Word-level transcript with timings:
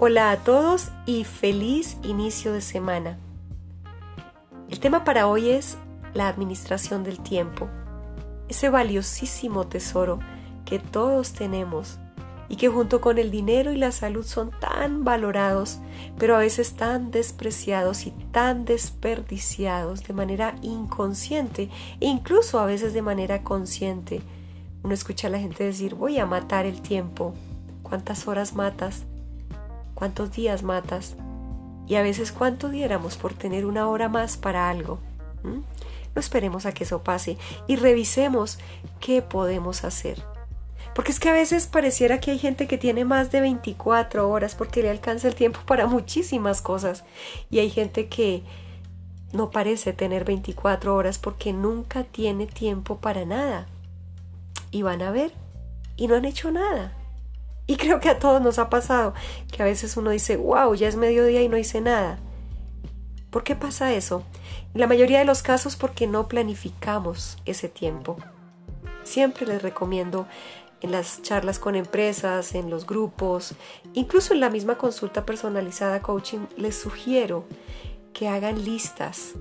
Hola 0.00 0.30
a 0.30 0.36
todos 0.36 0.92
y 1.06 1.24
feliz 1.24 1.96
inicio 2.04 2.52
de 2.52 2.60
semana. 2.60 3.18
El 4.70 4.78
tema 4.78 5.02
para 5.02 5.26
hoy 5.26 5.50
es 5.50 5.76
la 6.14 6.28
administración 6.28 7.02
del 7.02 7.18
tiempo, 7.18 7.68
ese 8.48 8.68
valiosísimo 8.68 9.66
tesoro 9.66 10.20
que 10.64 10.78
todos 10.78 11.32
tenemos 11.32 11.98
y 12.48 12.54
que 12.54 12.68
junto 12.68 13.00
con 13.00 13.18
el 13.18 13.32
dinero 13.32 13.72
y 13.72 13.76
la 13.76 13.90
salud 13.90 14.24
son 14.24 14.52
tan 14.60 15.02
valorados, 15.02 15.80
pero 16.16 16.36
a 16.36 16.38
veces 16.38 16.74
tan 16.74 17.10
despreciados 17.10 18.06
y 18.06 18.12
tan 18.30 18.66
desperdiciados 18.66 20.04
de 20.04 20.14
manera 20.14 20.54
inconsciente 20.62 21.70
e 21.98 22.06
incluso 22.06 22.60
a 22.60 22.66
veces 22.66 22.94
de 22.94 23.02
manera 23.02 23.42
consciente. 23.42 24.22
Uno 24.84 24.94
escucha 24.94 25.26
a 25.26 25.30
la 25.30 25.40
gente 25.40 25.64
decir 25.64 25.96
voy 25.96 26.20
a 26.20 26.24
matar 26.24 26.66
el 26.66 26.82
tiempo. 26.82 27.34
¿Cuántas 27.82 28.28
horas 28.28 28.54
matas? 28.54 29.07
Cuántos 29.98 30.30
días 30.30 30.62
matas 30.62 31.16
y 31.88 31.96
a 31.96 32.02
veces 32.02 32.30
cuánto 32.30 32.68
diéramos 32.68 33.16
por 33.16 33.34
tener 33.34 33.66
una 33.66 33.88
hora 33.88 34.08
más 34.08 34.36
para 34.36 34.70
algo. 34.70 35.00
No 35.42 36.20
esperemos 36.20 36.66
a 36.66 36.72
que 36.72 36.84
eso 36.84 37.02
pase 37.02 37.36
y 37.66 37.74
revisemos 37.74 38.60
qué 39.00 39.22
podemos 39.22 39.82
hacer. 39.82 40.22
Porque 40.94 41.10
es 41.10 41.18
que 41.18 41.28
a 41.28 41.32
veces 41.32 41.66
pareciera 41.66 42.20
que 42.20 42.30
hay 42.30 42.38
gente 42.38 42.68
que 42.68 42.78
tiene 42.78 43.04
más 43.04 43.32
de 43.32 43.40
24 43.40 44.30
horas 44.30 44.54
porque 44.54 44.82
le 44.82 44.90
alcanza 44.90 45.26
el 45.26 45.34
tiempo 45.34 45.60
para 45.66 45.88
muchísimas 45.88 46.62
cosas. 46.62 47.02
Y 47.50 47.58
hay 47.58 47.70
gente 47.70 48.06
que 48.06 48.44
no 49.32 49.50
parece 49.50 49.92
tener 49.92 50.24
24 50.24 50.94
horas 50.94 51.18
porque 51.18 51.52
nunca 51.52 52.04
tiene 52.04 52.46
tiempo 52.46 52.98
para 52.98 53.24
nada. 53.24 53.66
Y 54.70 54.82
van 54.82 55.02
a 55.02 55.10
ver 55.10 55.32
y 55.96 56.06
no 56.06 56.14
han 56.14 56.24
hecho 56.24 56.52
nada. 56.52 56.92
Y 57.68 57.76
creo 57.76 58.00
que 58.00 58.08
a 58.08 58.18
todos 58.18 58.40
nos 58.40 58.58
ha 58.58 58.70
pasado 58.70 59.12
que 59.52 59.62
a 59.62 59.66
veces 59.66 59.96
uno 59.98 60.10
dice, 60.10 60.38
wow, 60.38 60.74
ya 60.74 60.88
es 60.88 60.96
mediodía 60.96 61.42
y 61.42 61.50
no 61.50 61.58
hice 61.58 61.82
nada. 61.82 62.18
¿Por 63.30 63.44
qué 63.44 63.54
pasa 63.54 63.92
eso? 63.92 64.24
En 64.72 64.80
la 64.80 64.86
mayoría 64.86 65.18
de 65.18 65.26
los 65.26 65.42
casos 65.42 65.76
porque 65.76 66.06
no 66.06 66.28
planificamos 66.28 67.36
ese 67.44 67.68
tiempo. 67.68 68.16
Siempre 69.04 69.46
les 69.46 69.60
recomiendo 69.60 70.26
en 70.80 70.92
las 70.92 71.20
charlas 71.20 71.58
con 71.58 71.74
empresas, 71.74 72.54
en 72.54 72.70
los 72.70 72.86
grupos, 72.86 73.54
incluso 73.92 74.32
en 74.32 74.40
la 74.40 74.48
misma 74.48 74.78
consulta 74.78 75.26
personalizada 75.26 76.00
coaching, 76.00 76.46
les 76.56 76.74
sugiero 76.74 77.44
que 78.14 78.28
hagan 78.28 78.64
listas 78.64 79.34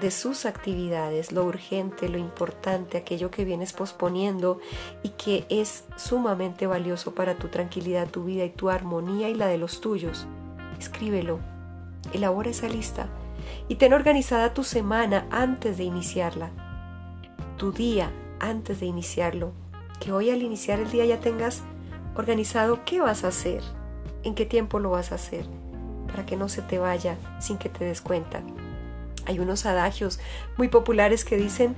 de 0.00 0.10
sus 0.10 0.44
actividades, 0.44 1.32
lo 1.32 1.44
urgente, 1.44 2.08
lo 2.08 2.18
importante, 2.18 2.98
aquello 2.98 3.30
que 3.30 3.44
vienes 3.44 3.72
posponiendo 3.72 4.60
y 5.02 5.10
que 5.10 5.46
es 5.48 5.84
sumamente 5.96 6.66
valioso 6.66 7.14
para 7.14 7.36
tu 7.36 7.48
tranquilidad, 7.48 8.08
tu 8.08 8.24
vida 8.24 8.44
y 8.44 8.50
tu 8.50 8.68
armonía 8.68 9.30
y 9.30 9.34
la 9.34 9.46
de 9.46 9.56
los 9.56 9.80
tuyos. 9.80 10.26
Escríbelo, 10.78 11.40
elabora 12.12 12.50
esa 12.50 12.68
lista 12.68 13.08
y 13.68 13.76
ten 13.76 13.94
organizada 13.94 14.52
tu 14.52 14.64
semana 14.64 15.26
antes 15.30 15.78
de 15.78 15.84
iniciarla, 15.84 16.50
tu 17.56 17.72
día 17.72 18.12
antes 18.38 18.80
de 18.80 18.86
iniciarlo, 18.86 19.52
que 19.98 20.12
hoy 20.12 20.28
al 20.28 20.42
iniciar 20.42 20.78
el 20.78 20.90
día 20.90 21.06
ya 21.06 21.20
tengas 21.20 21.62
organizado 22.16 22.84
qué 22.84 23.00
vas 23.00 23.24
a 23.24 23.28
hacer, 23.28 23.62
en 24.24 24.34
qué 24.34 24.44
tiempo 24.44 24.78
lo 24.78 24.90
vas 24.90 25.12
a 25.12 25.14
hacer, 25.14 25.46
para 26.06 26.26
que 26.26 26.36
no 26.36 26.50
se 26.50 26.60
te 26.60 26.78
vaya 26.78 27.16
sin 27.40 27.56
que 27.56 27.70
te 27.70 27.84
des 27.84 28.02
cuenta. 28.02 28.42
Hay 29.26 29.38
unos 29.38 29.66
adagios 29.66 30.20
muy 30.56 30.68
populares 30.68 31.24
que 31.24 31.36
dicen, 31.36 31.76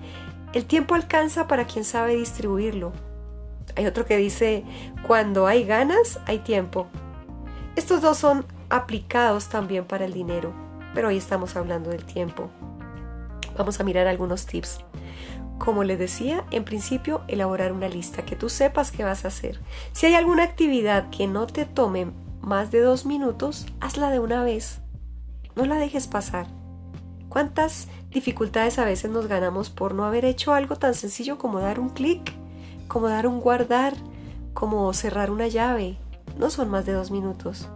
el 0.52 0.64
tiempo 0.64 0.94
alcanza 0.94 1.46
para 1.46 1.66
quien 1.66 1.84
sabe 1.84 2.14
distribuirlo. 2.16 2.92
Hay 3.76 3.86
otro 3.86 4.06
que 4.06 4.16
dice, 4.16 4.64
cuando 5.06 5.46
hay 5.46 5.64
ganas, 5.64 6.20
hay 6.26 6.38
tiempo. 6.38 6.86
Estos 7.76 8.00
dos 8.00 8.18
son 8.18 8.46
aplicados 8.70 9.48
también 9.48 9.84
para 9.84 10.04
el 10.04 10.12
dinero, 10.12 10.52
pero 10.94 11.08
hoy 11.08 11.16
estamos 11.16 11.56
hablando 11.56 11.90
del 11.90 12.04
tiempo. 12.04 12.50
Vamos 13.56 13.78
a 13.80 13.84
mirar 13.84 14.06
algunos 14.06 14.46
tips. 14.46 14.80
Como 15.58 15.84
les 15.84 15.98
decía, 15.98 16.44
en 16.50 16.64
principio, 16.64 17.22
elaborar 17.28 17.72
una 17.72 17.88
lista, 17.88 18.24
que 18.24 18.36
tú 18.36 18.48
sepas 18.48 18.90
qué 18.90 19.04
vas 19.04 19.24
a 19.24 19.28
hacer. 19.28 19.60
Si 19.92 20.06
hay 20.06 20.14
alguna 20.14 20.44
actividad 20.44 21.10
que 21.10 21.26
no 21.26 21.46
te 21.46 21.66
tome 21.66 22.12
más 22.40 22.70
de 22.70 22.80
dos 22.80 23.06
minutos, 23.06 23.66
hazla 23.80 24.10
de 24.10 24.20
una 24.20 24.44
vez. 24.44 24.80
No 25.56 25.66
la 25.66 25.76
dejes 25.76 26.06
pasar. 26.06 26.46
¿Cuántas 27.28 27.88
dificultades 28.10 28.78
a 28.78 28.84
veces 28.84 29.10
nos 29.10 29.26
ganamos 29.26 29.68
por 29.70 29.94
no 29.94 30.04
haber 30.04 30.24
hecho 30.24 30.54
algo 30.54 30.76
tan 30.76 30.94
sencillo 30.94 31.36
como 31.36 31.60
dar 31.60 31.78
un 31.78 31.90
clic, 31.90 32.32
como 32.88 33.08
dar 33.08 33.26
un 33.26 33.40
guardar, 33.40 33.94
como 34.54 34.92
cerrar 34.94 35.30
una 35.30 35.46
llave? 35.46 35.98
No 36.38 36.50
son 36.50 36.70
más 36.70 36.86
de 36.86 36.92
dos 36.92 37.10
minutos. 37.10 37.68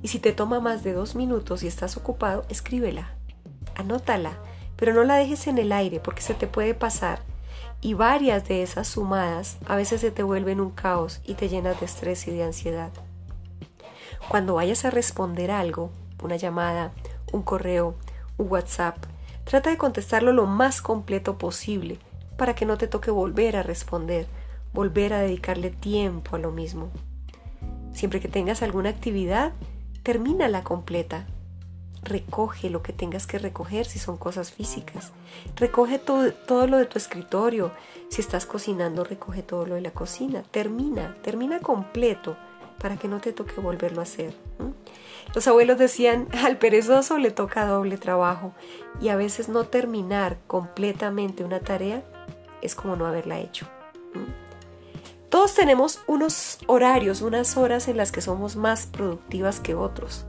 Y 0.00 0.08
si 0.08 0.18
te 0.18 0.32
toma 0.32 0.60
más 0.60 0.84
de 0.84 0.92
dos 0.92 1.14
minutos 1.14 1.62
y 1.62 1.66
estás 1.66 1.96
ocupado, 1.96 2.44
escríbela, 2.48 3.14
anótala, 3.74 4.32
pero 4.76 4.94
no 4.94 5.04
la 5.04 5.16
dejes 5.16 5.46
en 5.46 5.58
el 5.58 5.72
aire 5.72 6.00
porque 6.00 6.22
se 6.22 6.34
te 6.34 6.46
puede 6.46 6.74
pasar. 6.74 7.20
Y 7.80 7.94
varias 7.94 8.46
de 8.46 8.62
esas 8.62 8.86
sumadas 8.86 9.58
a 9.66 9.74
veces 9.74 10.00
se 10.00 10.12
te 10.12 10.22
vuelven 10.22 10.60
un 10.60 10.70
caos 10.70 11.20
y 11.24 11.34
te 11.34 11.48
llenas 11.48 11.80
de 11.80 11.86
estrés 11.86 12.28
y 12.28 12.30
de 12.30 12.44
ansiedad. 12.44 12.90
Cuando 14.28 14.54
vayas 14.54 14.84
a 14.84 14.90
responder 14.90 15.50
algo, 15.50 15.90
una 16.22 16.36
llamada, 16.36 16.92
un 17.32 17.42
correo, 17.42 17.96
WhatsApp, 18.42 18.96
trata 19.44 19.70
de 19.70 19.78
contestarlo 19.78 20.32
lo 20.32 20.46
más 20.46 20.82
completo 20.82 21.38
posible 21.38 21.98
para 22.36 22.54
que 22.54 22.66
no 22.66 22.78
te 22.78 22.88
toque 22.88 23.10
volver 23.10 23.56
a 23.56 23.62
responder, 23.62 24.26
volver 24.72 25.12
a 25.12 25.20
dedicarle 25.20 25.70
tiempo 25.70 26.36
a 26.36 26.38
lo 26.38 26.50
mismo. 26.50 26.90
Siempre 27.92 28.20
que 28.20 28.28
tengas 28.28 28.62
alguna 28.62 28.88
actividad, 28.88 29.52
termínala 30.02 30.64
completa. 30.64 31.26
Recoge 32.02 32.68
lo 32.68 32.82
que 32.82 32.92
tengas 32.92 33.26
que 33.26 33.38
recoger 33.38 33.86
si 33.86 33.98
son 33.98 34.16
cosas 34.16 34.50
físicas. 34.50 35.12
Recoge 35.56 35.98
todo, 35.98 36.32
todo, 36.32 36.66
lo 36.66 36.78
de 36.78 36.86
tu 36.86 36.98
escritorio. 36.98 37.70
Si 38.08 38.20
estás 38.20 38.44
cocinando, 38.44 39.04
recoge 39.04 39.42
todo 39.42 39.66
lo 39.66 39.76
de 39.76 39.82
la 39.82 39.92
cocina. 39.92 40.42
Termina, 40.50 41.16
termina 41.22 41.60
completo 41.60 42.36
para 42.80 42.96
que 42.96 43.06
no 43.06 43.20
te 43.20 43.32
toque 43.32 43.60
volverlo 43.60 44.00
a 44.00 44.02
hacer. 44.02 44.34
Los 45.34 45.46
abuelos 45.48 45.78
decían, 45.78 46.28
al 46.44 46.58
perezoso 46.58 47.18
le 47.18 47.30
toca 47.30 47.66
doble 47.66 47.96
trabajo 47.96 48.52
y 49.00 49.08
a 49.08 49.16
veces 49.16 49.48
no 49.48 49.64
terminar 49.64 50.38
completamente 50.46 51.44
una 51.44 51.60
tarea 51.60 52.02
es 52.60 52.74
como 52.74 52.96
no 52.96 53.06
haberla 53.06 53.38
hecho. 53.38 53.66
Todos 55.28 55.54
tenemos 55.54 56.02
unos 56.06 56.58
horarios, 56.66 57.22
unas 57.22 57.56
horas 57.56 57.88
en 57.88 57.96
las 57.96 58.12
que 58.12 58.20
somos 58.20 58.54
más 58.56 58.86
productivas 58.86 59.60
que 59.60 59.74
otros. 59.74 60.26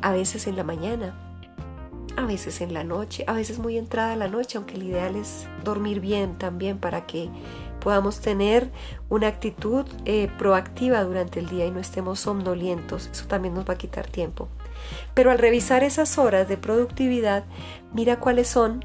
A 0.00 0.12
veces 0.12 0.46
en 0.46 0.56
la 0.56 0.62
mañana, 0.62 1.31
a 2.22 2.26
veces 2.26 2.60
en 2.60 2.72
la 2.72 2.84
noche, 2.84 3.24
a 3.26 3.32
veces 3.32 3.58
muy 3.58 3.76
entrada 3.76 4.16
la 4.16 4.28
noche, 4.28 4.56
aunque 4.56 4.74
el 4.74 4.84
ideal 4.84 5.16
es 5.16 5.46
dormir 5.64 6.00
bien 6.00 6.38
también 6.38 6.78
para 6.78 7.06
que 7.06 7.28
podamos 7.80 8.20
tener 8.20 8.70
una 9.08 9.26
actitud 9.26 9.86
eh, 10.04 10.30
proactiva 10.38 11.02
durante 11.02 11.40
el 11.40 11.48
día 11.48 11.66
y 11.66 11.70
no 11.70 11.80
estemos 11.80 12.20
somnolientos. 12.20 13.08
Eso 13.12 13.26
también 13.26 13.54
nos 13.54 13.68
va 13.68 13.74
a 13.74 13.78
quitar 13.78 14.06
tiempo. 14.06 14.48
Pero 15.14 15.30
al 15.30 15.38
revisar 15.38 15.82
esas 15.82 16.16
horas 16.18 16.48
de 16.48 16.56
productividad, 16.56 17.44
mira 17.92 18.20
cuáles 18.20 18.48
son 18.48 18.84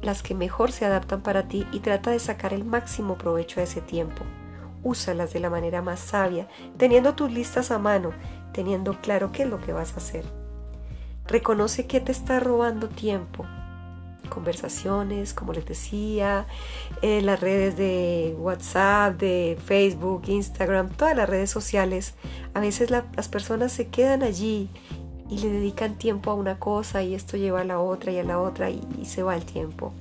las 0.00 0.22
que 0.22 0.34
mejor 0.34 0.72
se 0.72 0.84
adaptan 0.84 1.22
para 1.22 1.48
ti 1.48 1.66
y 1.72 1.80
trata 1.80 2.10
de 2.10 2.18
sacar 2.18 2.54
el 2.54 2.64
máximo 2.64 3.18
provecho 3.18 3.60
a 3.60 3.64
ese 3.64 3.80
tiempo. 3.80 4.24
Úsalas 4.82 5.32
de 5.32 5.40
la 5.40 5.50
manera 5.50 5.82
más 5.82 6.00
sabia, 6.00 6.48
teniendo 6.76 7.14
tus 7.14 7.30
listas 7.30 7.70
a 7.70 7.78
mano, 7.78 8.12
teniendo 8.52 8.98
claro 9.00 9.32
qué 9.32 9.42
es 9.42 9.48
lo 9.48 9.60
que 9.60 9.72
vas 9.72 9.92
a 9.94 9.96
hacer. 9.96 10.37
Reconoce 11.28 11.86
que 11.86 12.00
te 12.00 12.10
está 12.10 12.40
robando 12.40 12.88
tiempo, 12.88 13.44
conversaciones, 14.30 15.34
como 15.34 15.52
les 15.52 15.66
decía, 15.66 16.46
en 17.02 17.26
las 17.26 17.38
redes 17.38 17.76
de 17.76 18.34
WhatsApp, 18.38 19.20
de 19.20 19.58
Facebook, 19.62 20.22
Instagram, 20.26 20.88
todas 20.88 21.14
las 21.14 21.28
redes 21.28 21.50
sociales. 21.50 22.14
A 22.54 22.60
veces 22.60 22.90
las 22.90 23.28
personas 23.28 23.72
se 23.72 23.88
quedan 23.88 24.22
allí 24.22 24.70
y 25.28 25.38
le 25.38 25.50
dedican 25.50 25.98
tiempo 25.98 26.30
a 26.30 26.34
una 26.34 26.58
cosa 26.58 27.02
y 27.02 27.14
esto 27.14 27.36
lleva 27.36 27.60
a 27.60 27.64
la 27.64 27.78
otra 27.78 28.10
y 28.10 28.18
a 28.18 28.24
la 28.24 28.40
otra 28.40 28.70
y, 28.70 28.82
se 29.04 29.22
va 29.22 29.36
el 29.36 29.44
tiempo. 29.44 29.92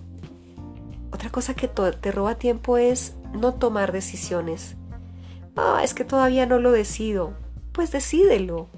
Otra 1.11 1.29
cosa 1.29 1.55
que 1.55 1.67
te 1.67 2.11
roba 2.11 2.35
tiempo 2.35 2.77
es 2.77 3.15
no 3.33 3.53
tomar 3.53 3.91
decisiones. 3.91 4.75
Ah, 5.55 5.81
es 5.83 5.93
que 5.93 6.05
todavía 6.05 6.45
no 6.45 6.59
lo 6.59 6.71
decido. 6.71 7.33
Pues 7.71 7.91
decídelo. 7.91 8.69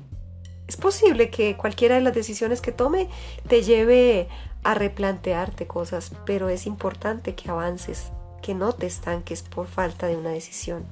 Es 0.69 0.77
posible 0.77 1.31
que 1.31 1.57
cualquiera 1.57 1.95
de 1.95 2.01
las 2.01 2.13
decisiones 2.13 2.61
que 2.61 2.71
tome 2.71 3.09
te 3.47 3.63
lleve 3.63 4.27
a 4.63 4.75
replantearte 4.75 5.65
cosas, 5.65 6.11
pero 6.27 6.47
es 6.47 6.67
importante 6.67 7.33
que 7.33 7.49
avances, 7.49 8.11
que 8.43 8.53
no 8.53 8.73
te 8.73 8.85
estanques 8.85 9.41
por 9.41 9.65
falta 9.65 10.05
de 10.05 10.15
una 10.15 10.29
decisión. 10.29 10.85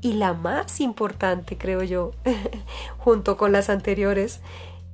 Y 0.00 0.12
la 0.12 0.34
más 0.34 0.78
importante, 0.78 1.58
creo 1.58 1.82
yo, 1.82 2.12
junto 2.98 3.36
con 3.36 3.50
las 3.50 3.70
anteriores, 3.70 4.38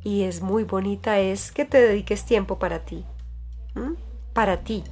y 0.03 0.23
es 0.23 0.41
muy 0.41 0.65
bonita, 0.65 1.19
es 1.19 1.53
que 1.53 1.67
te 1.67 1.79
dediques 1.79 2.25
tiempo 2.25 2.59
para 2.59 2.79
ti. 2.79 3.05
Para 4.33 4.57
ti, 4.57 4.85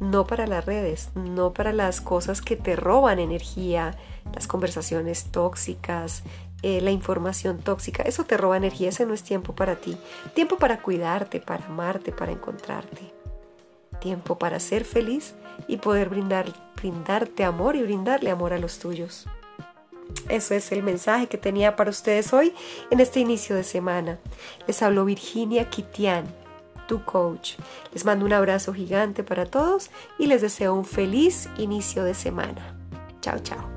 no 0.00 0.26
para 0.26 0.46
las 0.46 0.64
redes, 0.64 1.10
no 1.14 1.52
para 1.52 1.74
las 1.74 2.00
cosas 2.00 2.40
que 2.40 2.56
te 2.56 2.76
roban 2.76 3.18
energía, 3.18 3.94
las 4.34 4.46
conversaciones 4.46 5.24
tóxicas, 5.24 6.22
eh, 6.62 6.80
la 6.80 6.90
información 6.90 7.58
tóxica. 7.58 8.02
Eso 8.02 8.24
te 8.24 8.36
roba 8.36 8.56
energía, 8.56 8.88
ese 8.88 9.06
no 9.06 9.14
es 9.14 9.22
tiempo 9.22 9.54
para 9.54 9.76
ti. 9.76 9.96
Tiempo 10.34 10.56
para 10.56 10.80
cuidarte, 10.82 11.40
para 11.40 11.66
amarte, 11.66 12.12
para 12.12 12.32
encontrarte. 12.32 13.12
Tiempo 14.00 14.38
para 14.38 14.60
ser 14.60 14.84
feliz 14.84 15.34
y 15.68 15.78
poder 15.78 16.08
brindar, 16.08 16.52
brindarte 16.76 17.44
amor 17.44 17.76
y 17.76 17.82
brindarle 17.82 18.30
amor 18.30 18.52
a 18.52 18.58
los 18.58 18.78
tuyos. 18.78 19.26
Eso 20.28 20.54
es 20.54 20.72
el 20.72 20.82
mensaje 20.82 21.26
que 21.26 21.38
tenía 21.38 21.76
para 21.76 21.90
ustedes 21.90 22.32
hoy 22.32 22.52
en 22.90 23.00
este 23.00 23.20
inicio 23.20 23.56
de 23.56 23.64
semana. 23.64 24.18
Les 24.66 24.82
habló 24.82 25.04
Virginia 25.04 25.68
Kitian 25.70 26.26
tu 26.86 27.04
coach. 27.04 27.54
Les 27.92 28.04
mando 28.04 28.24
un 28.24 28.32
abrazo 28.32 28.72
gigante 28.72 29.22
para 29.22 29.46
todos 29.46 29.90
y 30.18 30.26
les 30.26 30.42
deseo 30.42 30.74
un 30.74 30.84
feliz 30.84 31.48
inicio 31.58 32.04
de 32.04 32.14
semana. 32.14 32.76
Chao, 33.20 33.38
chao. 33.40 33.75